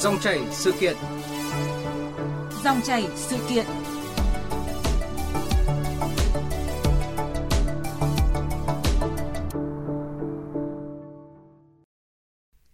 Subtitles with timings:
[0.00, 0.96] Dòng chảy sự kiện.
[2.64, 3.66] Dòng chảy sự kiện.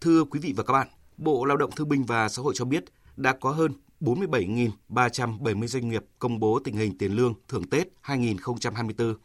[0.01, 0.87] Thưa quý vị và các bạn,
[1.17, 2.83] Bộ Lao động Thương binh và Xã hội cho biết
[3.17, 9.15] đã có hơn 47.370 doanh nghiệp công bố tình hình tiền lương thưởng Tết 2024.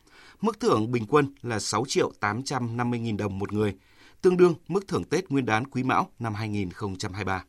[0.41, 3.75] Mức thưởng bình quân là 6 triệu 850 nghìn đồng một người,
[4.23, 7.45] tương đương mức thưởng Tết Nguyên đán Quý Mão năm 2023.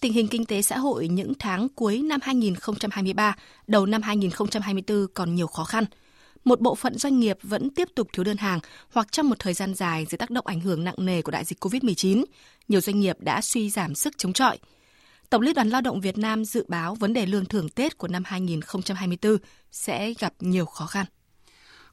[0.00, 5.34] Tình hình kinh tế xã hội những tháng cuối năm 2023, đầu năm 2024 còn
[5.34, 5.84] nhiều khó khăn.
[6.44, 8.60] Một bộ phận doanh nghiệp vẫn tiếp tục thiếu đơn hàng
[8.92, 11.44] hoặc trong một thời gian dài dưới tác động ảnh hưởng nặng nề của đại
[11.44, 12.24] dịch COVID-19,
[12.68, 14.58] nhiều doanh nghiệp đã suy giảm sức chống chọi.
[15.30, 18.08] Tổng Liên đoàn Lao động Việt Nam dự báo vấn đề lương thưởng Tết của
[18.08, 19.36] năm 2024
[19.72, 21.06] sẽ gặp nhiều khó khăn.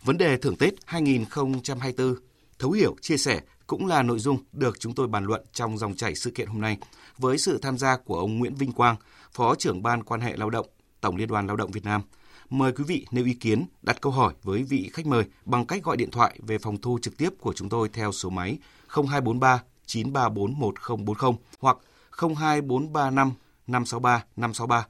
[0.03, 2.15] Vấn đề thưởng Tết 2024,
[2.59, 5.95] thấu hiểu, chia sẻ cũng là nội dung được chúng tôi bàn luận trong dòng
[5.95, 6.77] chảy sự kiện hôm nay
[7.17, 8.95] với sự tham gia của ông Nguyễn Vinh Quang,
[9.31, 10.65] Phó trưởng Ban quan hệ lao động,
[11.01, 12.01] Tổng Liên đoàn Lao động Việt Nam.
[12.49, 15.83] Mời quý vị nêu ý kiến, đặt câu hỏi với vị khách mời bằng cách
[15.83, 19.63] gọi điện thoại về phòng thu trực tiếp của chúng tôi theo số máy 0243
[19.85, 21.77] 934 1040 hoặc
[22.17, 23.33] 02435
[23.67, 24.87] 563 563.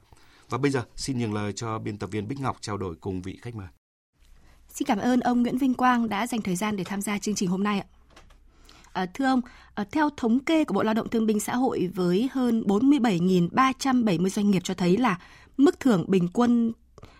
[0.48, 3.22] Và bây giờ xin nhường lời cho biên tập viên Bích Ngọc trao đổi cùng
[3.22, 3.66] vị khách mời.
[4.68, 7.34] Xin cảm ơn ông Nguyễn Vinh Quang đã dành thời gian để tham gia chương
[7.34, 7.95] trình hôm nay ạ.
[8.96, 9.40] À, thưa ông,
[9.74, 14.28] à, theo thống kê của Bộ Lao động Thương binh Xã hội với hơn 47.370
[14.28, 15.18] doanh nghiệp cho thấy là
[15.56, 16.72] mức thưởng bình quân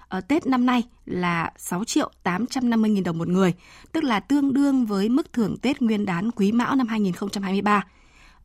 [0.09, 3.55] ở Tết năm nay là 6 triệu 850 nghìn đồng một người,
[3.93, 7.87] tức là tương đương với mức thưởng Tết Nguyên đán Quý Mão năm 2023.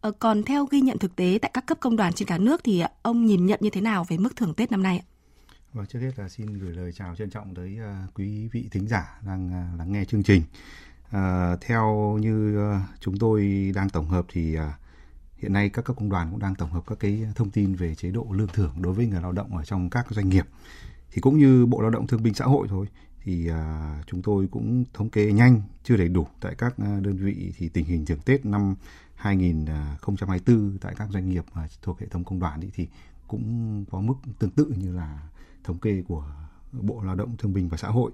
[0.02, 2.62] Ờ, còn theo ghi nhận thực tế tại các cấp công đoàn trên cả nước
[2.64, 5.06] thì ông nhìn nhận như thế nào về mức thưởng Tết năm nay ạ?
[5.74, 7.78] Vâng, trước hết là xin gửi lời chào trân trọng tới
[8.14, 10.42] quý vị thính giả đang lắng nghe chương trình.
[11.12, 14.78] À, theo như ờ, chúng tôi đang tổng hợp thì à,
[15.38, 17.96] hiện nay các cấp công đoàn cũng đang tổng hợp các cái thông tin về
[17.96, 20.46] chế độ lương thưởng đối với người lao động ở trong các doanh nghiệp.
[21.12, 22.88] Thì cũng như Bộ Lao động Thương binh Xã hội thôi,
[23.24, 27.18] thì à, chúng tôi cũng thống kê nhanh, chưa đầy đủ tại các ờ, đơn
[27.18, 28.76] vị thì tình hình thưởng Tết năm
[29.16, 31.46] 2024 tại các doanh nghiệp
[31.82, 32.88] thuộc hệ thống công đoàn thì
[33.28, 35.30] cũng có mức tương tự như là
[35.64, 36.26] thống kê của
[36.72, 38.12] Bộ Lao động Thương binh và Xã hội.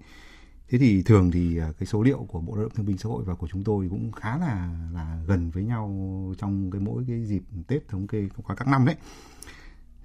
[0.69, 3.09] Thế thì thường thì à, cái số liệu của Bộ Lao động Thương binh Xã
[3.09, 5.89] hội và của chúng tôi cũng khá là là gần với nhau
[6.37, 8.95] trong cái mỗi cái dịp Tết thống kê qua các năm đấy.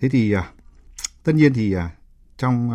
[0.00, 0.52] Thế thì à,
[1.24, 1.90] tất nhiên thì à,
[2.36, 2.70] trong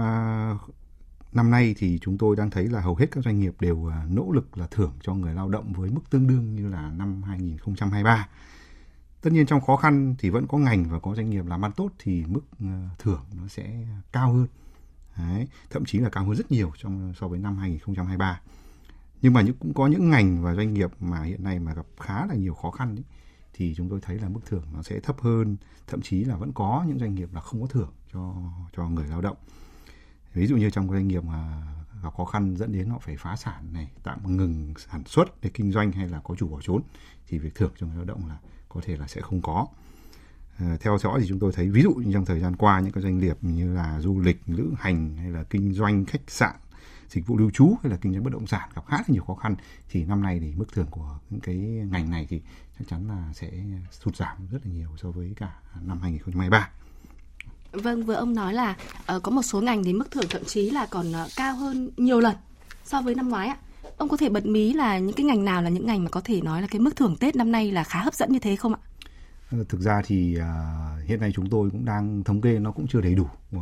[1.33, 4.31] năm nay thì chúng tôi đang thấy là hầu hết các doanh nghiệp đều nỗ
[4.31, 8.27] lực là thưởng cho người lao động với mức tương đương như là năm 2023.
[9.21, 11.71] Tất nhiên trong khó khăn thì vẫn có ngành và có doanh nghiệp làm ăn
[11.71, 12.41] tốt thì mức
[12.99, 14.47] thưởng nó sẽ cao hơn
[15.17, 18.41] Đấy, thậm chí là cao hơn rất nhiều trong so với năm 2023.
[19.21, 22.25] Nhưng mà cũng có những ngành và doanh nghiệp mà hiện nay mà gặp khá
[22.25, 23.03] là nhiều khó khăn ấy,
[23.53, 25.57] thì chúng tôi thấy là mức thưởng nó sẽ thấp hơn,
[25.87, 28.35] thậm chí là vẫn có những doanh nghiệp là không có thưởng cho
[28.75, 29.37] cho người lao động.
[30.33, 31.67] Ví dụ như trong doanh nghiệp mà
[32.03, 35.49] gặp khó khăn dẫn đến họ phải phá sản này, tạm ngừng sản xuất để
[35.53, 36.81] kinh doanh hay là có chủ bỏ trốn
[37.27, 38.37] thì việc thưởng cho người lao động là
[38.69, 39.67] có thể là sẽ không có.
[40.59, 42.91] Ờ, theo dõi thì chúng tôi thấy ví dụ như trong thời gian qua những
[42.91, 46.55] cái doanh nghiệp như là du lịch lữ hành hay là kinh doanh khách sạn
[47.09, 49.23] dịch vụ lưu trú hay là kinh doanh bất động sản gặp khá là nhiều
[49.23, 49.55] khó khăn
[49.89, 51.55] thì năm nay thì mức thưởng của những cái
[51.91, 52.41] ngành này thì
[52.79, 53.51] chắc chắn là sẽ
[53.91, 56.69] sụt giảm rất là nhiều so với cả năm 2023.
[57.71, 58.75] Vâng, vừa ông nói là
[59.15, 61.89] uh, có một số ngành thì mức thưởng thậm chí là còn uh, cao hơn
[61.97, 62.35] nhiều lần
[62.83, 63.57] so với năm ngoái ạ.
[63.97, 66.21] Ông có thể bật mí là những cái ngành nào là những ngành mà có
[66.21, 68.55] thể nói là cái mức thưởng Tết năm nay là khá hấp dẫn như thế
[68.55, 68.79] không ạ?
[69.51, 72.87] Ờ, thực ra thì uh, hiện nay chúng tôi cũng đang thống kê nó cũng
[72.87, 73.61] chưa đầy đủ uh,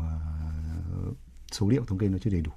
[1.51, 2.51] số liệu thống kê nó chưa đầy đủ.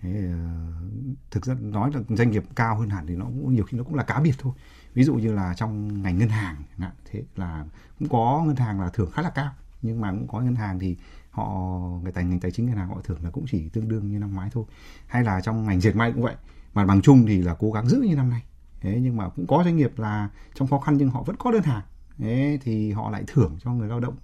[0.00, 3.64] Thế, uh, thực ra nói là doanh nghiệp cao hơn hẳn thì nó cũng nhiều
[3.64, 4.52] khi nó cũng là cá biệt thôi.
[4.94, 6.62] Ví dụ như là trong ngành ngân hàng
[7.10, 7.64] thế là
[7.98, 9.52] cũng có ngân hàng là thưởng khá là cao
[9.82, 10.96] nhưng mà cũng có ngân hàng thì
[11.30, 14.08] họ người tài ngành tài chính ngân hàng họ thưởng là cũng chỉ tương đương
[14.08, 14.64] như năm ngoái thôi.
[15.06, 16.34] Hay là trong ngành dệt may cũng vậy
[16.74, 18.42] mà bằng chung thì là cố gắng giữ như năm nay.
[18.80, 21.52] Thế nhưng mà cũng có doanh nghiệp là trong khó khăn nhưng họ vẫn có
[21.52, 21.82] đơn hàng.
[22.18, 24.14] Thế thì họ lại thưởng cho người lao động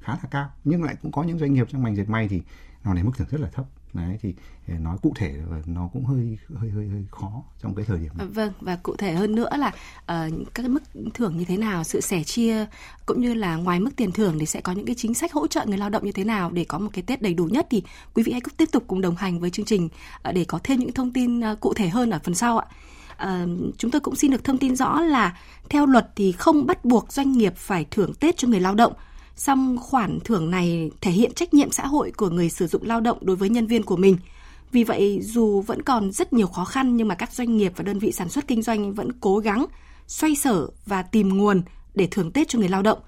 [0.00, 2.42] khá là cao nhưng lại cũng có những doanh nghiệp trong ngành dệt may thì
[2.84, 3.64] nó này mức thưởng rất là thấp
[3.94, 4.34] đấy thì
[4.68, 5.34] ờ, nói cụ thể
[5.66, 8.26] nó cũng hơi hơi hơi hơi khó trong cái thời điểm này.
[8.26, 9.68] Vâng và cụ thể hơn nữa là
[9.98, 10.82] uh, các mức
[11.14, 12.66] thưởng như thế nào, sự sẻ chia
[13.06, 15.46] cũng như là ngoài mức tiền thưởng thì sẽ có những cái chính sách hỗ
[15.46, 17.66] trợ người lao động như thế nào để có một cái Tết đầy đủ nhất
[17.70, 17.82] thì
[18.14, 19.88] quý vị hãy cứ tiếp tục cùng đồng hành với chương trình
[20.22, 22.66] ờ, để có thêm những thông tin cụ thể hơn ở phần sau ạ.
[23.22, 23.46] À,
[23.78, 25.38] chúng tôi cũng xin được thông tin rõ là
[25.68, 28.92] theo luật thì không bắt buộc doanh nghiệp phải thưởng Tết cho người lao động.
[29.36, 33.00] Song khoản thưởng này thể hiện trách nhiệm xã hội của người sử dụng lao
[33.00, 34.16] động đối với nhân viên của mình.
[34.72, 37.82] Vì vậy, dù vẫn còn rất nhiều khó khăn nhưng mà các doanh nghiệp và
[37.82, 39.66] đơn vị sản xuất kinh doanh vẫn cố gắng
[40.06, 41.62] xoay sở và tìm nguồn
[41.94, 42.98] để thưởng Tết cho người lao động.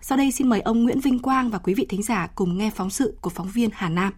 [0.00, 2.70] Sau đây xin mời ông Nguyễn Vinh Quang và quý vị thính giả cùng nghe
[2.70, 4.12] phóng sự của phóng viên Hà Nam.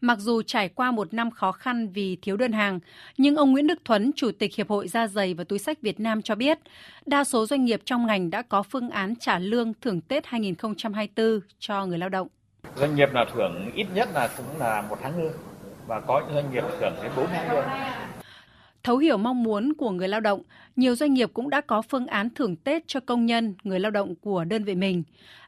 [0.00, 2.80] Mặc dù trải qua một năm khó khăn vì thiếu đơn hàng,
[3.18, 6.00] nhưng ông Nguyễn Đức Thuấn, Chủ tịch Hiệp hội Da giày và Túi sách Việt
[6.00, 6.58] Nam cho biết,
[7.06, 11.40] đa số doanh nghiệp trong ngành đã có phương án trả lương thưởng Tết 2024
[11.58, 12.28] cho người lao động.
[12.76, 15.32] Doanh nghiệp là thưởng ít nhất là cũng là một tháng lương
[15.86, 17.64] và có những doanh nghiệp thưởng đến 4 tháng lương.
[18.84, 20.42] Thấu hiểu mong muốn của người lao động,
[20.76, 23.90] nhiều doanh nghiệp cũng đã có phương án thưởng Tết cho công nhân, người lao
[23.90, 25.02] động của đơn vị mình.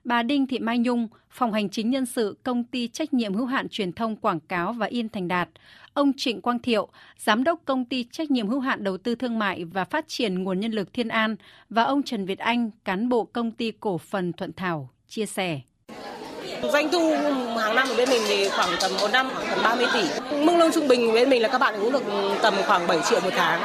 [0.04, 3.46] Bà Đinh Thị Mai Nhung, Phòng Hành chính Nhân sự Công ty Trách nhiệm hữu
[3.46, 5.48] hạn Truyền thông Quảng cáo và In Thành Đạt,
[5.94, 6.88] ông Trịnh Quang Thiệu,
[7.18, 10.44] Giám đốc Công ty Trách nhiệm hữu hạn Đầu tư Thương mại và Phát triển
[10.44, 11.36] Nguồn Nhân lực Thiên An
[11.70, 15.60] và ông Trần Việt Anh, cán bộ Công ty Cổ phần Thuận Thảo, chia sẻ.
[16.62, 17.14] Doanh thu
[17.58, 20.02] hàng năm của bên mình thì khoảng tầm một năm, khoảng tầm 30 tỷ.
[20.36, 22.98] Mức lương trung bình bên mình là các bạn cũng được ừ, tầm khoảng 7
[23.10, 23.60] triệu một tháng.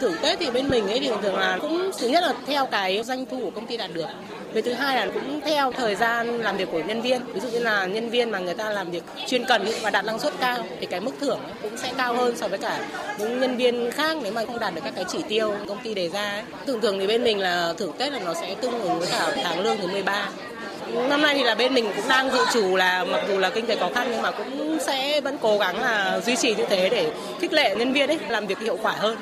[0.00, 3.02] Thưởng Tết thì bên mình ấy thì thường là cũng, thứ nhất là theo cái
[3.02, 4.06] doanh thu của công ty đạt được.
[4.52, 7.20] Về thứ hai là cũng theo thời gian làm việc của nhân viên.
[7.34, 10.04] Ví dụ như là nhân viên mà người ta làm việc chuyên cần và đạt
[10.04, 12.80] năng suất cao thì cái mức thưởng cũng sẽ cao hơn so với cả
[13.18, 15.94] những nhân viên khác nếu mà không đạt được các cái chỉ tiêu công ty
[15.94, 16.42] đề ra.
[16.66, 19.32] Thường thường thì bên mình là thưởng Tết là nó sẽ tương ứng với cả
[19.44, 20.28] tháng lương thứ 13
[21.08, 23.66] năm nay thì là bên mình cũng đang dự trù là mặc dù là kinh
[23.66, 26.88] tế khó khăn nhưng mà cũng sẽ vẫn cố gắng là duy trì như thế
[26.88, 29.18] để khích lệ nhân viên ấy làm việc hiệu quả hơn.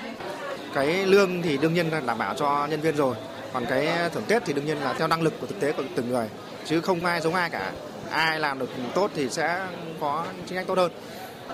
[0.74, 3.16] Cái lương thì đương nhiên là đảm bảo cho nhân viên rồi,
[3.52, 5.82] còn cái thưởng Tết thì đương nhiên là theo năng lực của thực tế của
[5.94, 6.26] từng người,
[6.64, 7.72] chứ không ai giống ai cả.
[8.10, 9.60] Ai làm được tốt thì sẽ
[10.00, 10.92] có chính sách tốt hơn,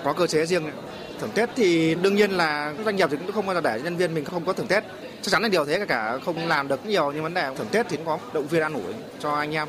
[0.03, 0.71] có cơ chế riêng.
[1.19, 3.97] Thưởng Tết thì đương nhiên là doanh nghiệp thì cũng không bao giờ để nhân
[3.97, 4.83] viên mình không có thưởng Tết.
[5.21, 7.67] Chắc chắn là điều thế cả, cả không làm được nhiều nhưng vấn đề thưởng
[7.71, 9.67] Tết thì cũng có động viên an ủi cho anh em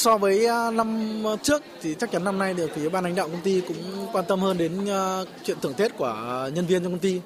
[0.00, 3.28] So với à, năm trước thì chắc chắn năm nay được phía ban lãnh đạo
[3.28, 3.76] công ty cũng
[4.12, 7.20] quan tâm hơn đến à, chuyện thưởng Tết của nhân viên trong công ty.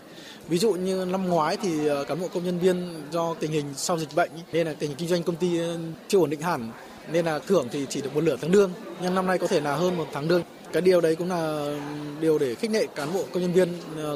[0.49, 3.65] Ví dụ như năm ngoái thì à, cán bộ công nhân viên do tình hình
[3.77, 5.77] sau dịch bệnh nên là tình hình kinh doanh công ty ừ,
[6.09, 6.71] chưa ổn định hẳn,
[7.13, 8.71] nên là thưởng thì chỉ được một nửa tháng lương
[9.03, 10.43] nhưng năm nay có thể là hơn một tháng lương
[10.75, 11.67] cái điều đấy cũng là
[12.21, 13.69] điều để khích lệ cán bộ công nhân viên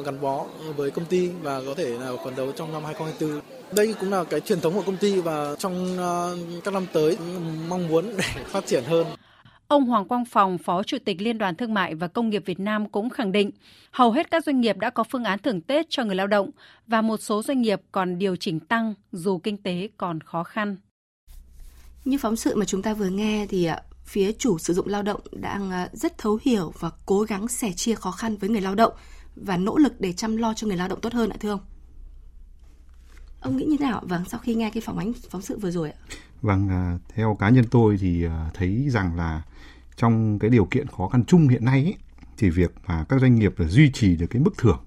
[0.05, 0.45] gắn bó
[0.75, 3.41] với công ty và có thể là phấn đấu trong năm 2024
[3.71, 7.17] đây cũng là cái truyền thống của công ty và trong ờ, các năm tới
[7.69, 9.07] mong muốn để phát triển hơn.
[9.67, 12.59] Ông Hoàng Quang Phòng, Phó Chủ tịch Liên đoàn Thương mại và Công nghiệp Việt
[12.59, 13.51] Nam cũng khẳng định,
[13.91, 16.49] hầu hết các doanh nghiệp đã có phương án thưởng Tết cho người lao động
[16.87, 20.75] và một số doanh nghiệp còn điều chỉnh tăng dù kinh tế còn khó khăn.
[22.05, 25.03] Như phóng sự mà chúng ta vừa nghe thì ờ, phía chủ sử dụng lao
[25.03, 28.61] động đang à, rất thấu hiểu và cố gắng sẻ chia khó khăn với người
[28.61, 28.93] lao động
[29.35, 31.59] và nỗ lực để chăm lo cho người lao động tốt hơn ạ thưa ông?
[33.39, 34.03] Ông nghĩ như thế nào?
[34.05, 35.97] Vâng, sau khi nghe cái phỏng ánh phóng sự vừa rồi ạ.
[36.41, 39.41] Vâng, à, theo cá nhân tôi thì à, thấy rằng là
[39.95, 41.95] trong cái điều kiện khó khăn chung hiện nay ấy,
[42.37, 44.79] thì việc mà các doanh nghiệp duy trì được cái mức thưởng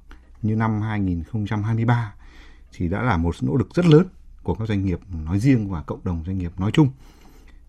[0.43, 2.15] như năm 2023
[2.73, 4.07] thì đã là một nỗ lực rất lớn
[4.43, 6.89] của các doanh nghiệp nói riêng và cộng đồng doanh nghiệp nói chung.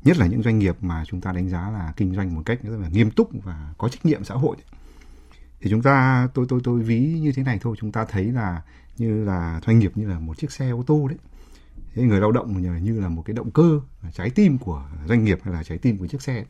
[0.04, 2.60] Nhất là những doanh nghiệp mà chúng ta đánh giá là kinh doanh một cách
[2.64, 4.56] rất là nghiêm túc và có trách nhiệm xã hội.
[5.62, 8.62] Thì chúng ta tôi tôi tôi ví như thế này thôi, chúng ta thấy là
[8.98, 11.18] như là doanh nghiệp như là một chiếc xe ô tô đấy
[11.96, 13.80] thế người lao động như là một cái động cơ
[14.14, 16.44] trái tim của doanh nghiệp hay là trái tim của chiếc xe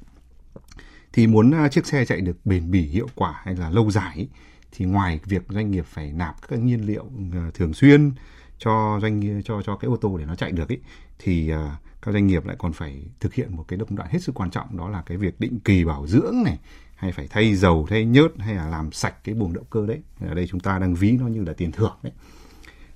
[1.14, 4.28] thì muốn à, chiếc xe chạy được bền bỉ hiệu quả hay là lâu dài
[4.72, 8.12] thì ngoài việc doanh nghiệp phải nạp các nhiên liệu ờ, thường xuyên
[8.58, 10.80] cho doanh cho cho cái ô tô để nó chạy được ấy
[11.20, 14.20] thì à, các doanh nghiệp lại còn phải thực hiện một cái công đoạn hết
[14.24, 16.60] sức quan trọng đó là cái việc định kỳ bảo dưỡng này
[16.96, 20.02] hay phải thay dầu thay nhớt hay là làm sạch cái buồng động cơ đấy.
[20.22, 22.14] Ở đây chúng ta đang ví nó như là tiền thưởng đấy.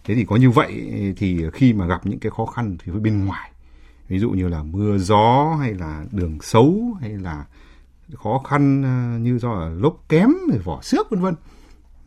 [0.04, 3.02] Thế thì có như vậy thì khi mà gặp những cái khó khăn thì với
[3.02, 3.52] bên ngoài
[4.08, 7.46] ví dụ như là mưa gió hay là đường xấu hay là
[8.16, 11.36] khó khăn ờ, như do là lốp kém rồi vỏ xước vân vân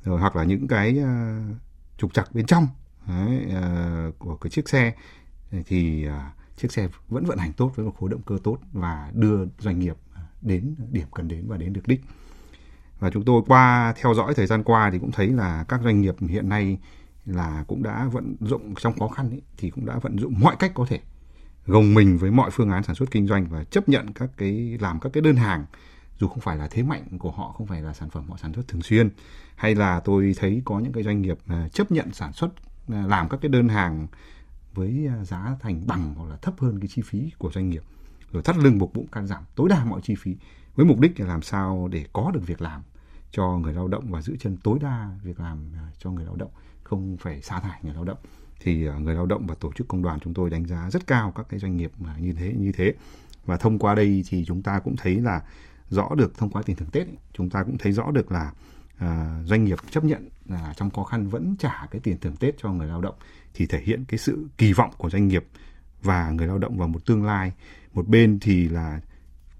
[0.05, 1.41] rồi hoặc là những cái ờ,
[1.99, 2.69] trục trặc bên trong
[3.09, 4.93] đấy, uh, của cái chiếc xe
[5.67, 9.11] thì uh, chiếc xe vẫn vận hành tốt với một khối động cơ tốt và
[9.15, 12.01] đưa doanh nghiệp à, đến điểm cần đến và đến được đích.
[12.99, 16.01] Và chúng tôi qua theo dõi thời gian qua thì cũng thấy là các doanh
[16.01, 16.79] nghiệp hiện nay
[17.27, 20.57] là cũng đã vận dụng trong khó khăn ấy, thì cũng đã vận dụng mọi
[20.59, 21.01] cách có thể
[21.67, 24.79] gồng mình với mọi phương án sản xuất kinh doanh và chấp nhận các cái
[24.81, 25.65] làm các cái đơn hàng
[26.19, 28.53] dù không phải là thế mạnh của họ không phải là sản phẩm họ sản
[28.55, 29.11] xuất thường xuyên
[29.57, 32.49] hay là tôi thấy có những cái doanh nghiệp à, chấp nhận sản xuất
[32.89, 34.07] à, làm các cái đơn hàng
[34.75, 37.83] với à, giá thành bằng hoặc là thấp hơn cái chi phí của doanh nghiệp.
[38.33, 40.37] Rồi thắt lưng buộc bụng can giảm tối đa mọi chi phí
[40.77, 42.83] với mục đích là làm sao để có được việc làm
[43.31, 46.37] cho người lao động và giữ chân tối đa việc làm à, cho người lao
[46.37, 46.51] động
[46.83, 48.19] không phải sa thải người lao động.
[48.61, 51.07] Thì à, người lao động và tổ chức công đoàn chúng tôi đánh giá rất
[51.07, 52.95] cao các cái doanh nghiệp mà như thế như thế.
[53.47, 55.43] Và thông qua đây thì chúng ta cũng thấy là
[55.89, 58.53] rõ được thông qua tiền thưởng Tết ấy, chúng ta cũng thấy rõ được là
[59.01, 62.55] à, doanh nghiệp chấp nhận là trong khó khăn vẫn trả cái tiền thưởng Tết
[62.59, 63.15] cho người lao động
[63.55, 65.45] thì thể hiện cái sự kỳ vọng của doanh nghiệp
[66.03, 67.53] và người lao động vào một tương lai.
[67.93, 69.01] Một bên thì là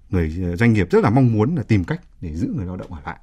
[0.09, 2.93] người doanh nghiệp rất là mong muốn là tìm cách để giữ người lao động
[2.93, 3.19] ở lại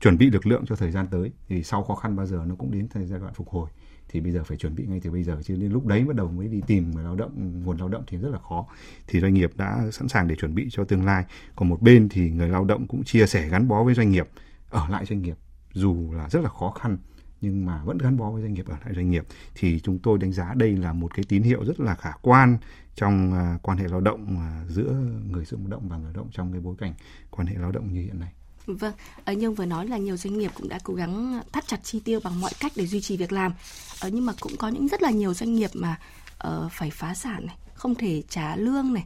[0.00, 1.30] chuẩn bị lực lượng cho thời gian tới.
[1.48, 3.70] Thì sau khó khăn bao giờ nó cũng đến thời giai đoạn phục hồi
[4.08, 5.42] thì bây giờ phải chuẩn bị ngay từ bây giờ.
[5.42, 8.04] Chứ đến lúc đấy bắt đầu mới đi tìm người lao động nguồn lao động
[8.06, 8.66] thì rất là khó.
[9.06, 11.24] Thì doanh nghiệp đã sẵn sàng để chuẩn bị cho tương lai.
[11.56, 14.28] Còn một bên thì người lao động cũng chia sẻ gắn bó với doanh nghiệp
[14.70, 15.36] ở lại doanh nghiệp
[15.72, 16.98] dù là rất là khó khăn
[17.42, 20.18] nhưng mà vẫn gắn bó với doanh nghiệp ở lại doanh nghiệp thì chúng tôi
[20.18, 22.58] đánh giá đây là một cái tín hiệu rất là khả quan
[22.94, 24.92] trong à, quan hệ lao động à, giữa
[25.30, 26.94] người sử dụng lao động và người lao động trong cái bối cảnh
[27.30, 28.32] quan hệ lao động như hiện nay.
[28.66, 31.80] Vâng, ở nhưng vừa nói là nhiều doanh nghiệp cũng đã cố gắng thắt chặt
[31.82, 33.52] chi tiêu bằng mọi cách để duy trì việc làm.
[34.00, 35.98] Ờ, nhưng mà cũng có những rất là nhiều doanh nghiệp mà
[36.38, 39.04] ờ, phải phá sản này, không thể trả lương này.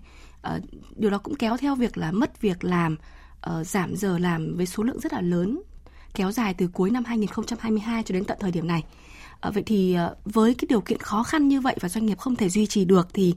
[0.97, 2.97] Điều đó cũng kéo theo việc là mất việc làm,
[3.63, 5.63] giảm giờ làm với số lượng rất là lớn
[6.17, 8.85] kéo dài từ cuối năm 2022 cho đến tận thời điểm này.
[9.41, 12.19] À, vậy thì ờ, với cái điều kiện khó khăn như vậy và doanh nghiệp
[12.19, 13.35] không thể duy trì được thì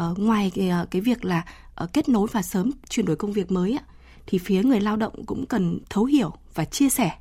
[0.00, 1.44] uh, ngoài cái, cái việc là
[1.84, 3.78] uh, kết nối và sớm chuyển đổi công việc mới
[4.26, 7.12] thì phía người lao động cũng cần thấu hiểu và chia sẻ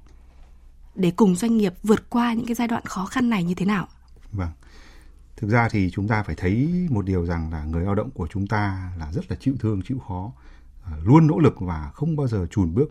[0.95, 3.65] để cùng doanh nghiệp vượt qua những cái giai đoạn khó khăn này như thế
[3.65, 3.87] nào?
[4.31, 4.51] Vâng.
[5.37, 8.27] Thực ra thì chúng ta phải thấy một điều rằng là người lao động của
[8.27, 10.31] chúng ta là rất là chịu thương, chịu khó,
[11.03, 12.89] luôn nỗ lực và không bao giờ chùn bước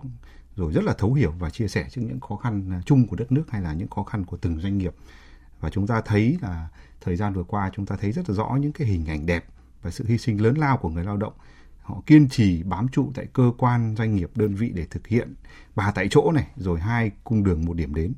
[0.56, 3.16] rồi rất là thấu hiểu và chia sẻ trước những khó khăn à, chung của
[3.16, 4.94] đất nước hay là những khó khăn của từng doanh nghiệp.
[5.60, 6.68] Và chúng ta thấy là
[7.00, 9.44] thời gian vừa qua chúng ta thấy rất là rõ những cái hình ảnh đẹp
[9.82, 11.32] và sự hy sinh lớn lao của người lao động.
[11.82, 15.34] Họ kiên trì bám trụ tại cơ quan doanh nghiệp, đơn vị để thực hiện.
[15.74, 18.12] Ba tại chỗ này, rồi hai cung đường một điểm đến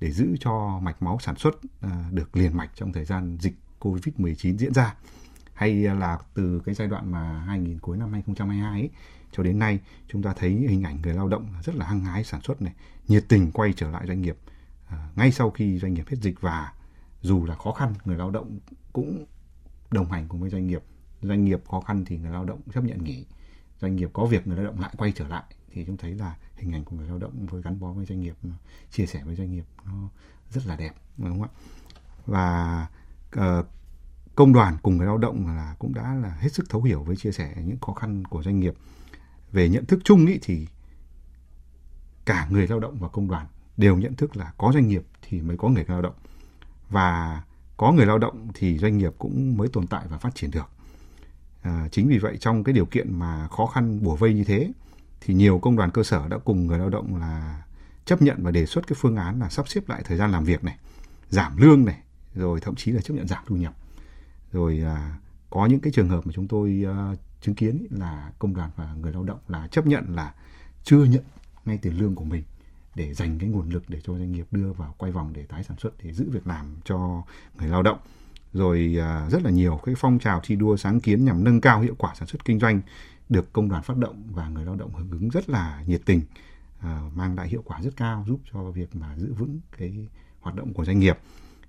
[0.00, 3.54] để giữ cho mạch máu sản xuất à, được liền mạch trong thời gian dịch
[3.80, 4.94] Covid-19 diễn ra
[5.60, 8.90] hay là từ cái giai đoạn mà 2000 cuối năm 2022 ấy,
[9.32, 12.24] cho đến nay chúng ta thấy hình ảnh người lao động rất là hăng hái
[12.24, 12.72] sản xuất này
[13.08, 14.36] nhiệt tình quay trở lại doanh nghiệp
[14.88, 16.72] à, ngay sau khi doanh nghiệp hết dịch và
[17.22, 18.58] dù là khó khăn người lao động
[18.92, 19.26] cũng
[19.90, 20.82] đồng hành cùng với doanh nghiệp.
[21.22, 23.26] Doanh nghiệp khó khăn thì người lao động chấp nhận nghỉ
[23.80, 25.44] doanh nghiệp có việc người lao động lại quay trở lại.
[25.72, 28.20] Thì chúng thấy là hình ảnh của người lao động với gắn bó với doanh
[28.20, 28.34] nghiệp
[28.90, 30.08] chia sẻ với doanh nghiệp nó
[30.50, 31.50] rất là đẹp đúng không ạ?
[32.26, 32.86] Và
[33.36, 33.66] uh,
[34.40, 37.16] công đoàn cùng người lao động là cũng đã là hết sức thấu hiểu với
[37.16, 38.74] chia sẻ những khó khăn của doanh nghiệp.
[39.52, 40.66] Về nhận thức chung ý thì
[42.24, 45.40] cả người lao động và công đoàn đều nhận thức là có doanh nghiệp thì
[45.40, 46.14] mới có người lao động.
[46.90, 47.42] Và
[47.76, 50.70] có người lao động thì doanh nghiệp cũng mới tồn tại và phát triển được.
[51.62, 54.72] À, chính vì vậy trong cái điều kiện mà khó khăn bủa vây như thế
[55.20, 57.62] thì nhiều công đoàn cơ sở đã cùng người lao động là
[58.04, 60.44] chấp nhận và đề xuất cái phương án là sắp xếp lại thời gian làm
[60.44, 60.78] việc này
[61.28, 61.98] giảm lương này
[62.34, 63.74] rồi thậm chí là chấp nhận giảm thu nhập
[64.52, 65.18] rồi à,
[65.50, 68.94] có những cái trường hợp mà chúng tôi à, chứng kiến là công đoàn và
[68.94, 70.34] người lao động là chấp nhận là
[70.84, 71.22] chưa nhận
[71.64, 72.42] ngay tiền lương của mình
[72.94, 75.64] để dành cái nguồn lực để cho doanh nghiệp đưa vào quay vòng để tái
[75.64, 77.22] sản xuất để giữ việc làm cho
[77.58, 77.98] người lao động.
[78.52, 81.80] Rồi à, rất là nhiều cái phong trào thi đua sáng kiến nhằm nâng cao
[81.80, 82.80] hiệu quả sản xuất kinh doanh
[83.28, 86.20] được công đoàn phát động và người lao động hưởng ứng rất là nhiệt tình
[86.80, 90.08] à, mang lại hiệu quả rất cao giúp cho việc mà giữ vững cái
[90.40, 91.18] hoạt động của doanh nghiệp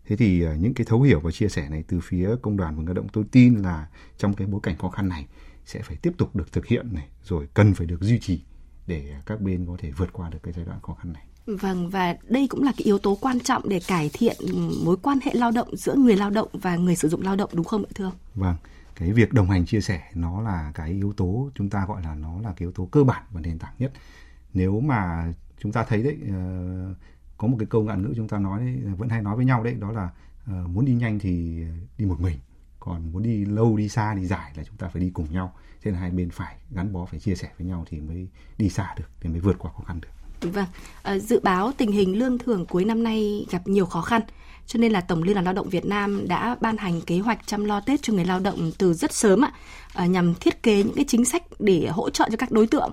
[0.06, 2.76] thế thì à, những cái thấu hiểu và chia sẻ này từ phía công đoàn
[2.76, 5.26] và người lao động tôi tin là trong cái bối cảnh khó khăn này
[5.66, 8.42] sẽ phải tiếp tục được thực hiện này rồi cần phải được duy trì
[8.88, 11.24] để các bên có thể vượt qua được cái giai đoạn khó khăn này.
[11.46, 14.38] Vâng và đây cũng là cái yếu tố quan trọng để cải thiện
[14.86, 17.50] mối quan hệ lao động giữa người lao động và người sử dụng lao động
[17.54, 18.14] đúng không ạ thưa ông?
[18.36, 18.56] Vâng,
[18.96, 22.16] cái việc đồng hành chia sẻ nó là cái yếu tố chúng ta gọi là
[22.16, 23.92] nó là cái yếu tố cơ bản và nền tảng nhất.
[24.54, 26.98] Nếu mà chúng ta thấy đấy uh,
[27.42, 29.64] có một cái câu ngạn ngữ chúng ta nói đấy, vẫn hay nói với nhau
[29.64, 30.10] đấy đó là
[30.52, 31.64] uh, muốn đi nhanh thì
[31.98, 32.38] đi một mình
[32.80, 35.54] còn muốn đi lâu đi xa đi dài là chúng ta phải đi cùng nhau.
[35.82, 38.70] Thế là hai bên phải gắn bó phải chia sẻ với nhau thì mới đi
[38.70, 40.52] xa được thì mới vượt qua khó khăn được.
[40.54, 40.66] Vâng,
[41.04, 44.22] à, dự báo tình hình lương thưởng cuối năm nay gặp nhiều khó khăn,
[44.68, 47.48] cho nên là Tổng Liên đoàn Lao động Việt Nam đã ban hành kế hoạch
[47.48, 49.52] chăm lo Tết cho người lao động từ rất sớm ạ,
[49.94, 52.92] à, nhằm thiết kế những cái chính sách để hỗ trợ cho các đối tượng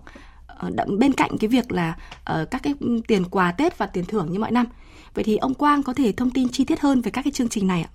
[0.59, 2.75] Ờ, bên cạnh cái việc là ờ, các cái
[3.09, 4.67] tiền quà Tết và tiền thưởng như mọi năm.
[5.15, 7.49] Vậy thì ông Quang có thể thông tin chi tiết hơn về các cái chương
[7.49, 7.91] trình này ạ?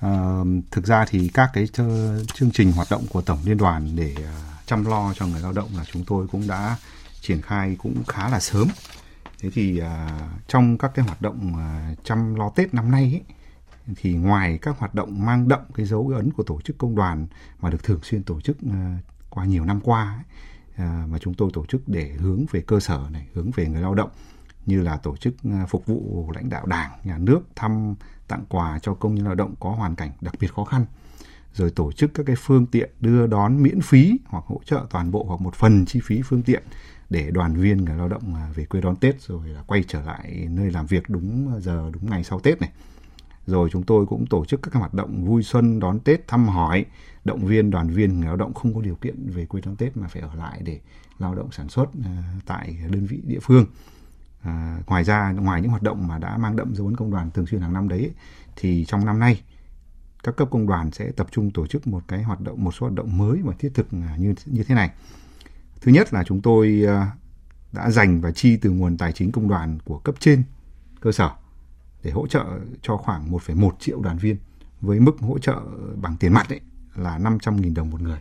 [0.00, 0.40] À,
[0.70, 1.66] thực ra thì các cái
[2.34, 5.52] chương trình hoạt động của tổng liên đoàn để uh, chăm lo cho người lao
[5.52, 6.76] động là chúng tôi cũng đã
[7.20, 8.68] triển khai cũng khá là sớm.
[9.38, 9.86] Thế thì uh,
[10.48, 13.22] trong các cái hoạt động uh, chăm lo Tết năm nay ấy,
[13.96, 17.26] thì ngoài các hoạt động mang đậm cái dấu ấn của tổ chức công đoàn
[17.60, 18.72] mà được thường xuyên tổ chức uh,
[19.30, 20.24] qua nhiều năm qua ấy,
[20.76, 23.82] À, mà chúng tôi tổ chức để hướng về cơ sở này, hướng về người
[23.82, 24.10] lao động
[24.66, 27.94] như là tổ chức à, phục vụ lãnh đạo đảng, nhà nước thăm
[28.28, 30.86] tặng quà cho công nhân lao động có hoàn cảnh đặc biệt khó khăn
[31.56, 35.10] rồi tổ chức các cái phương tiện đưa đón miễn phí hoặc hỗ trợ toàn
[35.10, 36.62] bộ hoặc một phần chi phí phương tiện
[37.10, 40.02] để đoàn viên người lao động à, về quê đón Tết rồi là quay trở
[40.02, 42.70] lại nơi làm việc đúng giờ đúng ngày sau Tết này
[43.46, 46.84] rồi chúng tôi cũng tổ chức các hoạt động vui xuân đón Tết thăm hỏi
[47.24, 49.96] động viên đoàn viên người lao động không có điều kiện về quê đón Tết
[49.96, 50.80] mà phải ở lại để
[51.18, 52.10] lao động sản xuất ờ,
[52.46, 53.66] tại đơn vị địa phương.
[54.42, 57.30] À, ngoài ra ngoài những hoạt động mà đã mang đậm dấu ấn công đoàn
[57.30, 58.10] thường xuyên hàng năm đấy
[58.56, 59.42] thì trong năm nay
[60.22, 62.86] các cấp công đoàn sẽ tập trung tổ chức một cái hoạt động một số
[62.86, 64.90] hoạt động mới và thiết thực ờ, như như thế này.
[65.80, 66.86] Thứ nhất là chúng tôi
[67.72, 70.42] đã dành và chi từ nguồn tài chính công đoàn của cấp trên
[71.00, 71.30] cơ sở
[72.06, 72.44] để hỗ trợ
[72.82, 74.36] cho khoảng 1,1 triệu đoàn viên
[74.80, 75.60] với mức hỗ trợ
[76.02, 76.60] bằng tiền mặt ấy
[76.94, 78.18] là 500.000 đồng một người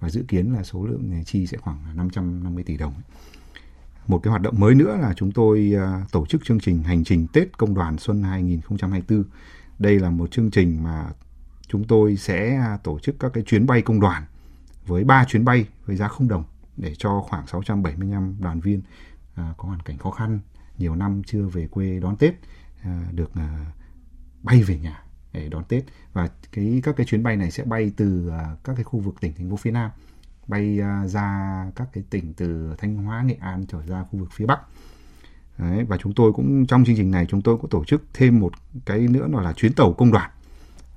[0.00, 2.92] và dự kiến là số lượng chi sẽ khoảng 550 tỷ đồng.
[4.06, 7.04] Một cái hoạt động mới nữa là chúng tôi à, tổ chức chương trình hành
[7.04, 9.24] trình Tết Công đoàn Xuân 2024.
[9.78, 11.08] Đây là một chương trình mà
[11.68, 14.22] chúng tôi sẽ à, tổ chức các cái chuyến bay công đoàn
[14.86, 16.44] với 3 chuyến bay với giá không đồng
[16.76, 18.82] để cho khoảng 675 đoàn viên
[19.34, 20.40] à, có hoàn cảnh khó khăn
[20.78, 22.34] nhiều năm chưa về quê đón Tết
[22.84, 23.66] À, được à,
[24.42, 27.92] bay về nhà để đón Tết và cái các cái chuyến bay này sẽ bay
[27.96, 29.90] từ à, các cái khu vực tỉnh thành phố phía Nam
[30.46, 34.46] bay ra các cái tỉnh từ Thanh Hóa, Nghệ An trở ra khu vực phía
[34.46, 34.60] Bắc.
[35.58, 38.40] Đấy, và chúng tôi cũng trong chương trình này chúng tôi cũng tổ chức thêm
[38.40, 38.52] một
[38.84, 40.30] cái nữa là chuyến tàu công đoàn.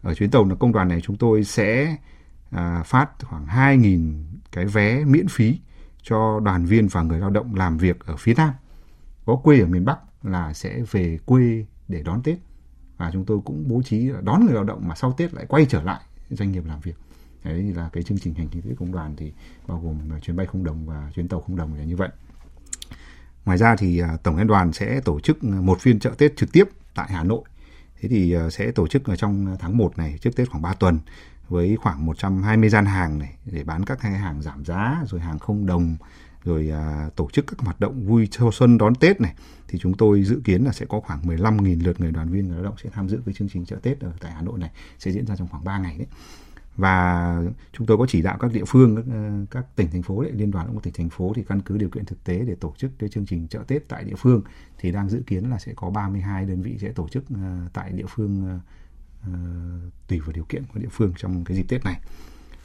[0.02, 1.98] Ở chuyến tàu là công đoàn này chúng tôi sẽ
[2.50, 5.60] à, phát khoảng 2.000 cái vé miễn phí
[6.02, 8.54] cho đoàn viên và người lao động làm việc ở phía Nam.
[9.26, 12.38] Có quê ở miền Bắc là sẽ về quê để đón Tết.
[12.98, 15.66] Và chúng tôi cũng bố trí đón người lao động mà sau Tết lại quay
[15.70, 16.96] trở lại doanh nghiệp làm việc.
[17.44, 19.34] Đấy là cái chương trình hành trình Tết công đoàn thì
[19.68, 22.10] bao gồm à, chuyến bay không đồng và chuyến tàu không đồng là như vậy.
[23.46, 26.52] Ngoài ra thì à, tổng liên đoàn sẽ tổ chức một phiên chợ Tết trực
[26.52, 26.64] tiếp
[26.96, 27.42] tại Hà Nội.
[28.02, 30.74] Thế thì à, sẽ tổ chức ở trong tháng 1 này, trước Tết khoảng 3
[30.74, 31.00] tuần,
[31.50, 35.40] với khoảng 120 gian hàng này để bán các cái hàng giảm giá, rồi hàng
[35.40, 35.98] không đồng
[36.48, 39.34] rồi à, tổ chức các hoạt động vui châu xuân đón Tết này
[39.68, 42.56] thì chúng tôi dự kiến là sẽ có khoảng 15.000 lượt người đoàn viên người
[42.56, 44.70] lao động sẽ tham dự cái chương trình chợ Tết ở tại Hà Nội này
[45.00, 46.08] sẽ diễn ra trong khoảng 3 ngày đấy
[46.78, 47.42] và
[47.74, 50.32] chúng tôi có chỉ đạo các địa phương các, ờ, các tỉnh thành phố đấy,
[50.36, 52.74] liên đoàn của tỉnh thành phố thì căn cứ điều kiện thực tế để tổ
[52.78, 54.42] chức cái chương trình chợ Tết tại địa phương
[54.78, 57.92] thì đang dự kiến là sẽ có 32 đơn vị sẽ tổ chức ờ, tại
[57.92, 58.60] địa phương
[59.24, 59.30] ờ,
[60.08, 62.00] tùy vào điều kiện của địa phương trong cái dịp Tết này.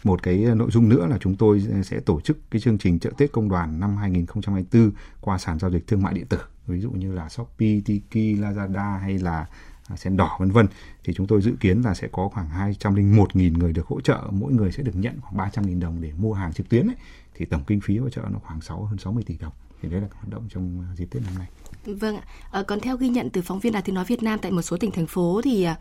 [0.05, 2.79] Một cái ờ, nội dung nữa là chúng tôi ờ, sẽ tổ chức cái chương
[2.79, 6.39] trình chợ Tết công đoàn năm 2024 qua sàn giao dịch thương mại điện tử,
[6.67, 9.47] ví dụ như là Shopee, Tiki, Lazada hay là
[9.89, 10.67] à, sen đỏ vân vân
[11.05, 14.53] thì chúng tôi dự kiến là sẽ có khoảng 201.000 người được hỗ trợ mỗi
[14.53, 16.97] người sẽ được nhận khoảng 300.000 đồng để mua hàng trực tuyến ấy.
[17.35, 20.01] thì tổng kinh phí hỗ trợ nó khoảng 6 hơn 60 tỷ đồng thì đấy
[20.01, 21.49] là hoạt động trong à, dịp Tết năm nay.
[21.85, 22.23] Vâng ạ.
[22.51, 24.63] À, còn theo ghi nhận từ phóng viên Đài Tiếng nói Việt Nam tại một
[24.63, 25.77] số tỉnh thành phố thì à,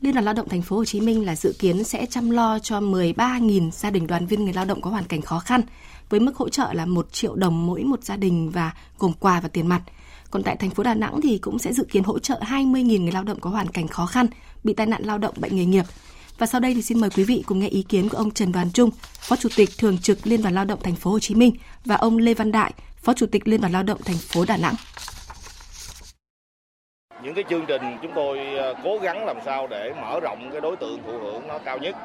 [0.00, 2.58] Liên đoàn Lao động Thành phố Hồ Chí Minh là dự kiến sẽ chăm lo
[2.58, 5.60] cho 13.000 gia đình đoàn viên người lao động có hoàn cảnh khó khăn
[6.10, 9.40] với mức hỗ trợ là 1 triệu đồng mỗi một gia đình và gồm quà
[9.40, 9.82] và tiền mặt.
[10.30, 13.12] Còn tại thành phố Đà Nẵng thì cũng sẽ dự kiến hỗ trợ 20.000 người
[13.12, 14.26] lao động có hoàn cảnh khó khăn,
[14.64, 15.84] bị tai nạn lao động, bệnh nghề nghiệp.
[16.38, 18.52] Và sau đây thì xin mời quý vị cùng nghe ý kiến của ông Trần
[18.52, 21.34] Đoàn Trung, Phó Chủ tịch Thường trực Liên đoàn Lao động Thành phố Hồ Chí
[21.34, 21.52] Minh
[21.84, 22.72] và ông Lê Văn Đại,
[23.02, 24.74] Phó Chủ tịch Liên đoàn Lao động Thành phố Đà Nẵng
[27.22, 30.60] những cái chương trình chúng tôi ờ, cố gắng làm sao để mở rộng cái
[30.60, 31.96] đối tượng thụ hưởng nó cao nhất.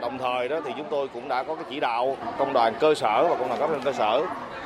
[0.00, 2.94] Đồng thời đó thì chúng tôi cũng đã có cái chỉ đạo công đoàn cơ
[2.94, 4.22] sở và công đoàn cấp trên cơ sở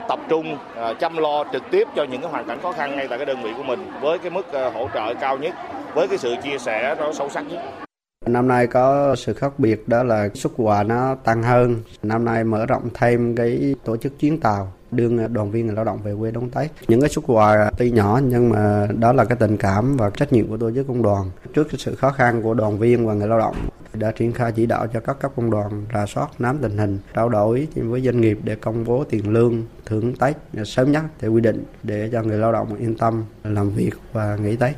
[0.08, 3.08] tập trung ờ, chăm lo trực tiếp cho những cái hoàn cảnh khó khăn ngay
[3.08, 5.54] tại cái đơn vị của mình với cái mức ờ, hỗ trợ cao nhất,
[5.94, 7.85] với cái sự chia sẻ nó sâu sắc nhất.
[8.26, 11.82] Năm nay có sự khác biệt đó là xuất quà nó tăng hơn.
[12.02, 15.84] Năm nay mở rộng thêm cái tổ chức chuyến tàu đưa đoàn viên người lao
[15.84, 16.70] động về quê đón Tết.
[16.88, 20.32] Những cái xuất quà tuy nhỏ nhưng mà đó là cái tình cảm và trách
[20.32, 21.30] nhiệm của tôi với công đoàn.
[21.54, 23.56] Trước cái sự khó khăn của đoàn viên và người lao động
[23.94, 26.98] đã triển khai chỉ đạo cho các cấp công đoàn rà soát nắm tình hình,
[27.14, 31.32] trao đổi với doanh nghiệp để công bố tiền lương, thưởng Tết sớm nhất theo
[31.32, 34.74] quy định để cho người lao động yên tâm làm việc và nghỉ Tết.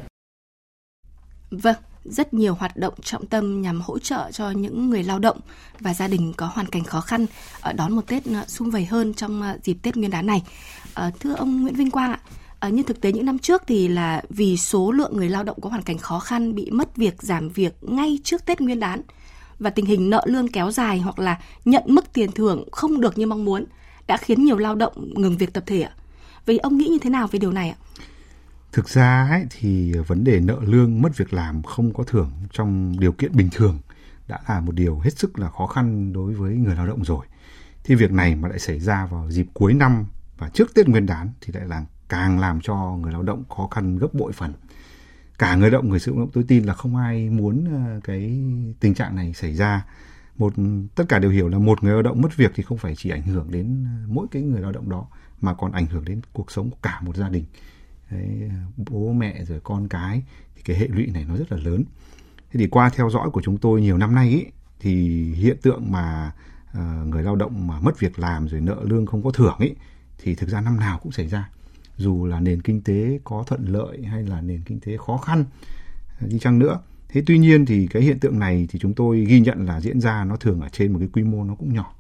[1.51, 1.77] Vâng,
[2.11, 5.41] rất nhiều hoạt động trọng tâm nhằm hỗ trợ cho những người lao động
[5.81, 7.27] và gia đình có hoàn cảnh khó khăn
[7.61, 10.43] ở đón một Tết ờ, sung vầy hơn trong ờ, dịp Tết Nguyên đán này.
[11.21, 12.21] Thưa ông Nguyễn Vinh Quang ạ,
[12.59, 15.61] à, như thực tế những năm trước thì là vì số lượng người lao động
[15.61, 19.03] có hoàn cảnh khó khăn bị mất việc, giảm việc ngay trước Tết Nguyên đán
[19.59, 23.19] và tình hình nợ lương kéo dài hoặc là nhận mức tiền thưởng không được
[23.19, 23.65] như mong muốn
[24.07, 25.93] đã khiến nhiều lao động ngừng việc tập thể ạ.
[26.47, 27.77] Vậy ông nghĩ như thế nào về điều này ạ?
[28.73, 33.01] Thực ra ấy, thì vấn đề nợ lương mất việc làm không có thưởng trong
[33.01, 33.79] điều kiện bình thường
[34.29, 37.27] đã là một điều hết sức là khó khăn đối với người lao động rồi.
[37.85, 40.07] Thì việc này mà lại xảy ra vào dịp cuối năm
[40.39, 43.69] và trước Tết Nguyên đán thì lại là càng làm cho người lao động khó
[43.71, 44.53] khăn gấp bội phần.
[45.39, 48.41] Cả người lao động, người sử dụng tôi tin là không ai muốn ờ, cái
[48.81, 49.85] tình trạng này xảy ra.
[50.37, 50.53] Một
[50.95, 53.11] tất cả đều hiểu là một người lao động mất việc thì không phải chỉ
[53.11, 55.07] ảnh hưởng đến ờ, mỗi cái người lao động đó
[55.41, 57.45] mà còn ảnh hưởng đến cuộc sống của cả một gia đình
[58.11, 60.23] Đấy, ờ, bố mẹ rồi con cái
[60.57, 61.85] thì cái hệ lụy này nó rất là lớn.
[62.51, 64.45] Thế thì qua theo dõi của chúng tôi nhiều năm nay ý,
[64.81, 66.33] thì hiện tượng mà
[66.71, 69.75] uh, người lao động mà mất việc làm rồi nợ lương không có thưởng ý,
[70.19, 71.51] thì thực ra năm nào cũng xảy ra.
[71.97, 75.45] Dù là nền kinh tế có thuận lợi hay là nền kinh tế khó khăn
[76.21, 76.81] ờ, đi chăng nữa.
[77.09, 80.01] Thế tuy nhiên thì cái hiện tượng này thì chúng tôi ghi nhận là diễn
[80.01, 81.95] ra nó thường ở trên một cái quy mô nó cũng nhỏ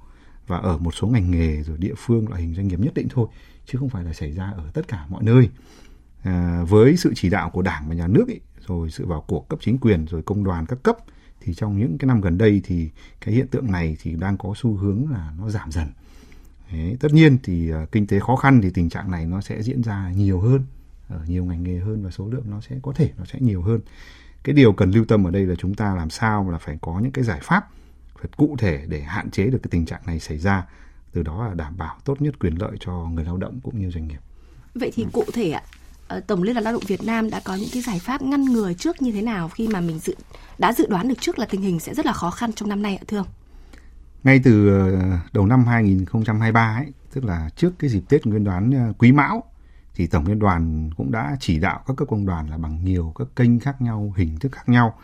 [0.46, 3.06] và ở một số ngành nghề rồi địa phương loại hình doanh nghiệp nhất định
[3.10, 3.28] thôi
[3.66, 5.48] chứ không phải là xảy ra ở tất cả mọi nơi
[6.28, 9.48] à, với sự chỉ đạo của đảng và nhà nước ý, rồi sự vào cuộc
[9.48, 10.96] cấp chính quyền rồi công đoàn các cấp
[11.40, 14.54] thì trong những cái năm gần đây thì cái hiện tượng này thì đang có
[14.56, 15.86] xu hướng là nó giảm dần.
[16.72, 19.62] Đấy, tất nhiên thì uh, kinh tế khó khăn thì tình trạng này nó sẽ
[19.62, 20.62] diễn ra nhiều hơn
[21.08, 23.62] ở nhiều ngành nghề hơn và số lượng nó sẽ có thể nó sẽ nhiều
[23.62, 23.80] hơn.
[24.42, 27.00] Cái điều cần lưu tâm ở đây là chúng ta làm sao là phải có
[27.00, 27.68] những cái giải pháp
[28.22, 30.66] thật cụ thể để hạn chế được cái tình trạng này xảy ra
[31.12, 33.90] từ đó là đảm bảo tốt nhất quyền lợi cho người lao động cũng như
[33.90, 34.20] doanh nghiệp.
[34.74, 37.40] Vậy thì cụ thể ạ ờ, Ờ, Tổng Liên đoàn Lao động Việt Nam đã
[37.44, 40.14] có những cái giải pháp ngăn ngừa trước như thế nào khi mà mình dự
[40.58, 42.82] đã dự đoán được trước là tình hình sẽ rất là khó khăn trong năm
[42.82, 43.26] nay ạ thưa ông?
[44.24, 48.70] ngay từ ờ, đầu năm 2023 ấy, tức là trước cái dịp Tết Nguyên đán
[48.70, 49.44] ờ, Quý Mão
[49.94, 53.12] thì Tổng Liên đoàn cũng đã chỉ đạo các cấp công đoàn là bằng nhiều
[53.18, 54.98] các kênh khác nhau, hình thức khác nhau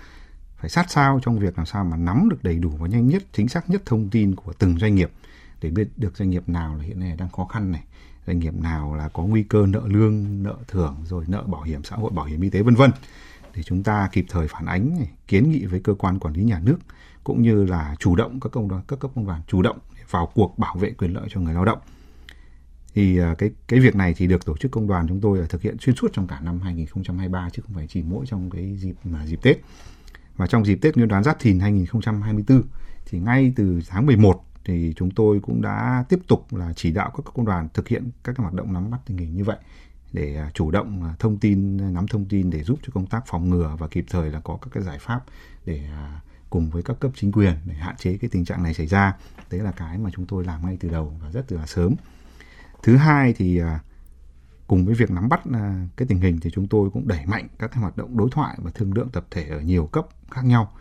[0.56, 3.22] phải sát sao trong việc làm sao mà nắm được đầy đủ và nhanh nhất,
[3.32, 5.10] chính xác nhất thông tin của từng doanh nghiệp
[5.60, 7.82] để biết được doanh nghiệp nào là hiện nay đang khó khăn này,
[8.26, 11.84] doanh nghiệp nào là có nguy cơ nợ lương, nợ thưởng rồi nợ bảo hiểm
[11.84, 12.90] xã hội, bảo hiểm y tế vân vân.
[13.54, 16.60] Để chúng ta kịp thời phản ánh, kiến nghị với cơ quan quản lý nhà
[16.64, 16.76] nước
[17.24, 19.78] cũng như là chủ động các công đoàn các cấp công đoàn chủ động
[20.10, 21.78] vào cuộc bảo vệ quyền lợi cho người lao động.
[22.94, 25.62] Thì à, cái cái việc này thì được tổ chức công đoàn chúng tôi thực
[25.62, 28.94] hiện xuyên suốt trong cả năm 2023 chứ không phải chỉ mỗi trong cái dịp
[29.04, 29.56] mà dịp Tết.
[30.36, 32.62] Và trong dịp Tết Nguyên đán Giáp Thìn 2024
[33.06, 37.12] thì ngay từ tháng 11 thì chúng tôi cũng đã tiếp tục là chỉ đạo
[37.16, 39.56] các công đoàn thực hiện các hoạt động nắm bắt tình hình như vậy
[40.14, 43.24] để à, chủ động à, thông tin, nắm thông tin để giúp cho công tác
[43.26, 45.24] phòng ngừa và kịp thời là có các cái giải pháp
[45.64, 48.74] để à, cùng với các cấp chính quyền để hạn chế cái tình trạng này
[48.74, 49.16] xảy ra.
[49.50, 51.94] Đấy là cái mà chúng tôi làm ngay từ đầu và rất là sớm.
[52.82, 53.60] Thứ hai thì
[54.66, 55.40] cùng với việc nắm bắt
[55.96, 58.58] cái tình hình thì chúng tôi cũng đẩy mạnh các cái hoạt động đối thoại
[58.58, 60.72] và thương lượng tập thể ở nhiều cấp khác nhau,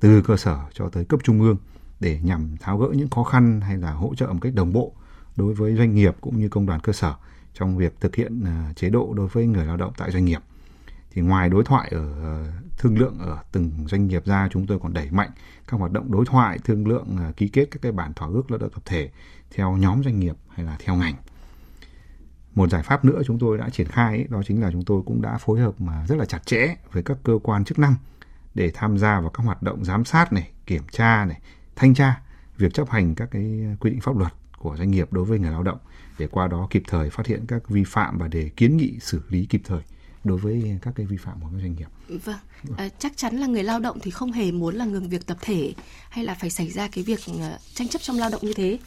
[0.00, 1.56] từ cơ sở cho tới cấp trung ương
[2.02, 4.92] để nhằm tháo gỡ những khó khăn hay là hỗ trợ một cách đồng bộ
[5.36, 7.14] đối với doanh nghiệp cũng như công đoàn cơ sở
[7.54, 10.40] trong việc thực hiện à, chế độ đối với người lao động tại doanh nghiệp.
[11.10, 14.78] Thì ngoài đối thoại ở à, thương lượng ở từng doanh nghiệp ra chúng tôi
[14.78, 15.30] còn đẩy mạnh
[15.68, 18.50] các hoạt động đối thoại thương lượng à, ký kết các cái bản thỏa ước
[18.50, 19.10] lao động tập thể
[19.50, 21.14] theo nhóm doanh nghiệp hay là theo ngành.
[22.54, 25.02] Một giải pháp nữa chúng tôi đã triển khai ấy, đó chính là chúng tôi
[25.06, 27.94] cũng đã phối hợp mà rất là chặt chẽ với các cơ quan chức năng
[28.54, 31.40] để tham gia vào các hoạt động giám sát này kiểm tra này
[31.82, 32.20] thanh tra
[32.58, 33.42] việc chấp hành các cái
[33.80, 35.78] quy định pháp luật của doanh nghiệp đối với người lao động
[36.18, 39.22] để qua đó kịp thời phát hiện các vi phạm và để kiến nghị xử
[39.28, 39.80] lý kịp thời
[40.24, 42.18] đối với các cái vi phạm của các doanh nghiệp.
[42.24, 42.36] Vâng,
[42.76, 45.36] à, chắc chắn là người lao động thì không hề muốn là ngừng việc tập
[45.40, 45.74] thể
[46.10, 48.78] hay là phải xảy ra cái việc à, tranh chấp trong lao động như thế.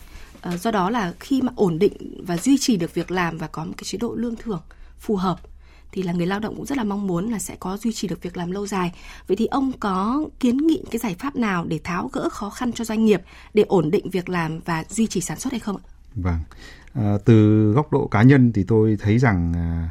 [0.41, 3.47] À, do đó là khi mà ổn định và duy trì được việc làm và
[3.47, 4.61] có một cái chế độ lương thưởng
[4.99, 5.39] phù hợp
[5.95, 8.07] thì là người lao động cũng rất là mong muốn là sẽ có duy trì
[8.07, 8.91] được việc làm lâu dài.
[9.27, 12.71] Vậy thì ông có kiến nghị cái giải pháp nào để tháo gỡ khó khăn
[12.71, 13.21] cho doanh nghiệp
[13.53, 15.83] để ổn định việc làm và duy trì sản xuất hay không ạ?
[16.15, 16.39] Vâng,
[16.93, 19.89] à, từ góc độ cá nhân thì tôi thấy rằng à,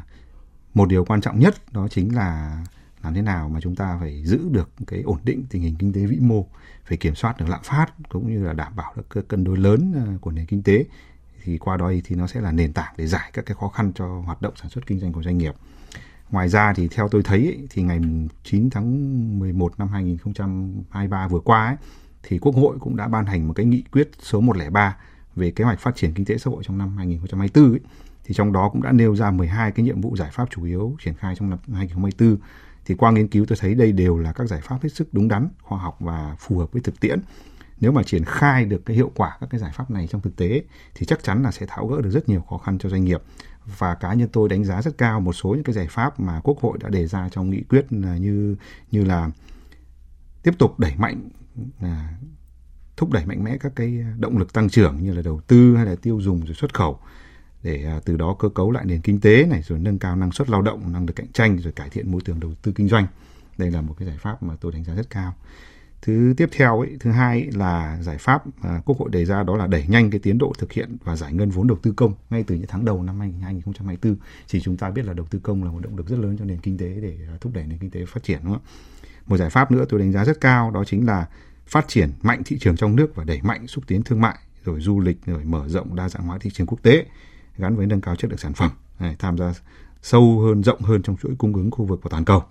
[0.73, 2.57] một điều quan trọng nhất đó chính là
[3.03, 5.93] làm thế nào mà chúng ta phải giữ được cái ổn định tình hình kinh
[5.93, 6.45] tế vĩ mô
[6.85, 9.93] phải kiểm soát được lạm phát cũng như là đảm bảo được cân đối lớn
[9.95, 10.85] à, của nền kinh tế
[11.45, 13.91] thì qua đó thì nó sẽ là nền tảng để giải các cái khó khăn
[13.95, 15.55] cho hoạt động sản xuất kinh doanh của doanh nghiệp.
[16.31, 17.99] Ngoài ra thì theo tôi thấy thì ngày
[18.43, 21.75] 9 tháng 11 năm 2023 vừa qua ấy,
[22.23, 24.97] thì Quốc hội cũng đã ban hành một cái nghị quyết số 103
[25.35, 27.79] về kế hoạch phát triển kinh tế xã hội trong năm 2024 ấy,
[28.23, 30.95] thì trong đó cũng đã nêu ra 12 cái nhiệm vụ giải pháp chủ yếu
[31.03, 32.37] triển khai trong năm 2024
[32.85, 35.27] thì qua nghiên cứu tôi thấy đây đều là các giải pháp hết sức đúng
[35.27, 37.19] đắn, khoa học và phù hợp với thực tiễn.
[37.79, 40.35] Nếu mà triển khai được cái hiệu quả các cái giải pháp này trong thực
[40.35, 40.63] tế
[40.95, 43.21] thì chắc chắn là sẽ tháo gỡ được rất nhiều khó khăn cho doanh nghiệp.
[43.77, 46.39] Và cá nhân tôi đánh giá rất cao một số những cái giải pháp mà
[46.43, 48.55] Quốc hội đã đề ra trong nghị quyết à, như
[48.91, 49.29] như là
[50.43, 51.29] tiếp tục đẩy mạnh
[51.79, 52.09] à,
[52.97, 55.85] thúc đẩy mạnh mẽ các cái động lực tăng trưởng như là đầu tư hay
[55.85, 56.99] là tiêu dùng rồi xuất khẩu
[57.63, 60.31] để à, từ đó cơ cấu lại nền kinh tế này rồi nâng cao năng
[60.31, 62.87] suất lao động năng lực cạnh tranh rồi cải thiện môi trường đầu tư kinh
[62.87, 63.07] doanh.
[63.57, 65.33] Đây là một cái giải pháp mà tôi đánh giá rất cao
[66.05, 69.43] thứ tiếp theo ấy, thứ hai ấy là giải pháp mà quốc hội đề ra
[69.43, 71.93] đó là đẩy nhanh cái tiến độ thực hiện và giải ngân vốn đầu tư
[71.95, 74.15] công ngay từ những tháng đầu năm 2024
[74.47, 76.45] chỉ chúng ta biết là đầu tư công là một động lực rất lớn cho
[76.45, 78.63] nền kinh tế để à, thúc đẩy nền kinh tế phát triển đúng không
[79.25, 81.25] một giải pháp nữa tôi đánh giá rất cao đó chính là
[81.67, 84.81] phát triển mạnh thị trường trong nước và đẩy mạnh xúc tiến thương mại rồi
[84.81, 87.05] du lịch rồi mở rộng đa dạng hóa thị trường quốc tế
[87.57, 88.71] gắn với nâng cao chất lượng sản phẩm.
[88.99, 89.53] Này, tham gia
[90.01, 92.43] sâu hơn rộng hơn trong chuỗi cung ứng khu vực và toàn cầu.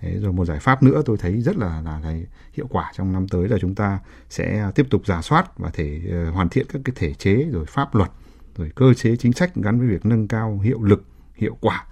[0.00, 2.14] Thế rồi một giải pháp nữa tôi thấy rất là là, là
[2.52, 3.98] hiệu quả trong năm tới là chúng ta
[4.30, 7.66] sẽ tiếp tục giả soát và thể uh, hoàn thiện các cái thể chế rồi
[7.66, 8.10] pháp luật
[8.56, 11.86] rồi cơ chế chính sách gắn với việc nâng cao hiệu lực hiệu quả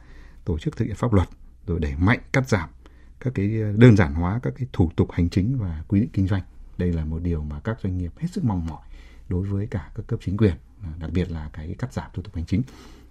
[0.44, 1.28] tổ chức thực hiện pháp luật
[1.66, 2.68] rồi đẩy mạnh cắt giảm
[3.20, 6.10] các cái ờ, đơn giản hóa các cái thủ tục hành chính và quy định
[6.12, 6.42] kinh doanh.
[6.78, 8.82] Đây là một điều mà các doanh nghiệp hết sức mong mỏi
[9.28, 10.54] đối với cả các cấp chính quyền
[10.98, 12.62] đặc biệt là cái cắt giảm thủ tục hành chính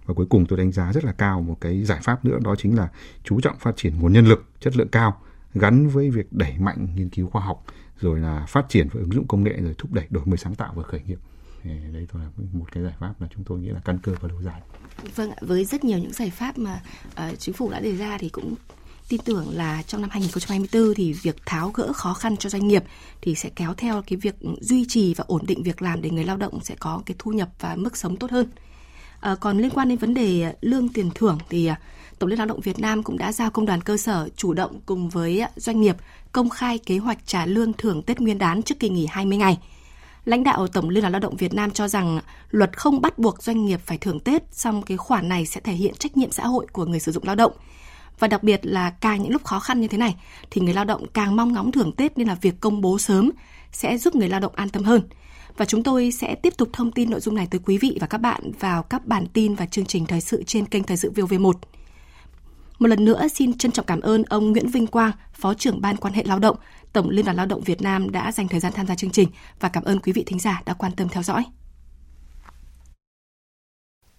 [0.08, 2.54] và cuối cùng tôi đánh giá rất là cao một cái giải pháp nữa đó
[2.58, 2.88] chính là
[3.24, 5.20] chú trọng phát triển nguồn nhân lực chất lượng cao
[5.54, 7.64] gắn với việc đẩy mạnh nghiên cứu khoa học
[8.00, 10.54] rồi là phát triển và ứng dụng công nghệ rồi thúc đẩy đổi mới sáng
[10.54, 11.18] tạo và khởi nghiệp
[11.92, 14.28] đấy thôi là một cái giải pháp mà chúng tôi nghĩ là căn cơ và
[14.28, 14.60] lâu dài.
[15.14, 18.28] Vâng với rất nhiều những giải pháp mà uh, chính phủ đã đề ra thì
[18.28, 18.54] cũng
[19.08, 22.84] tin tưởng là trong năm 2024 thì việc tháo gỡ khó khăn cho doanh nghiệp
[23.20, 26.24] thì sẽ kéo theo cái việc duy trì và ổn định việc làm để người
[26.24, 28.46] lao động sẽ có cái thu nhập và mức sống tốt hơn.
[29.20, 31.74] À, còn liên quan đến vấn đề ờ, lương tiền thưởng thì ờ,
[32.18, 34.80] Tổng Liên lao động Việt Nam cũng đã giao công đoàn cơ sở chủ động
[34.86, 35.96] cùng với doanh nghiệp
[36.32, 39.58] công khai kế hoạch trả lương thưởng Tết Nguyên đán trước kỳ nghỉ 20 ngày.
[40.24, 43.42] Lãnh đạo Tổng Liên đoàn Lao động Việt Nam cho rằng luật không bắt buộc
[43.42, 46.46] doanh nghiệp phải thưởng Tết, song cái khoản này sẽ thể hiện trách nhiệm xã
[46.46, 47.52] hội của người sử dụng lao động.
[48.18, 50.16] Và đặc biệt là càng những lúc khó khăn như thế này
[50.50, 53.30] thì người lao động càng mong ngóng thưởng Tết nên là việc công bố sớm
[53.72, 55.02] sẽ giúp người lao động an tâm hơn.
[55.58, 58.06] Và chúng tôi sẽ tiếp tục thông tin nội dung này tới quý vị và
[58.06, 61.12] các bạn vào các bản tin và chương trình thời sự trên kênh Thời sự
[61.12, 61.52] VOV1.
[62.78, 65.96] Một lần nữa xin trân trọng cảm ơn ông Nguyễn Vinh Quang, Phó trưởng Ban
[65.96, 66.56] quan hệ lao động,
[66.92, 69.28] Tổng Liên đoàn Lao động Việt Nam đã dành thời gian tham gia chương trình
[69.60, 71.44] và cảm ơn quý vị thính giả đã quan tâm theo dõi.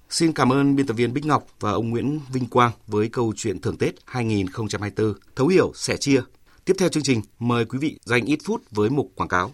[0.10, 3.34] Xin cảm ơn biên tập viên Bích Ngọc và ông Nguyễn Vinh Quang với câu
[3.36, 6.22] chuyện thưởng Tết 2024, thấu hiểu, sẻ chia.
[6.66, 9.52] Tiếp theo chương trình, mời quý vị dành ít phút với mục quảng cáo.